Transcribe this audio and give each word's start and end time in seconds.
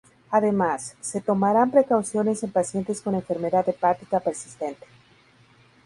Además, 0.31 0.95
se 0.99 1.21
tomarán 1.21 1.69
precauciones 1.69 2.41
en 2.41 2.49
pacientes 2.51 3.01
con 3.01 3.13
enfermedad 3.13 3.69
hepática 3.69 4.19
persistente. 4.19 4.87